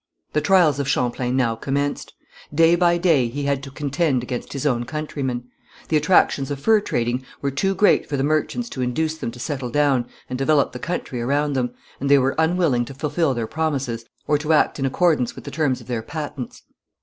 [0.33, 2.15] The trials of Champlain now commenced.
[2.51, 5.43] Day by day he had to contend against his own countrymen.
[5.89, 9.39] The attractions of fur trading were too great for the merchants to induce them to
[9.39, 13.45] settle down and develop the country around them, and they were unwilling to fulfil their
[13.45, 16.63] promises or to act in accordance with the terms of their patents.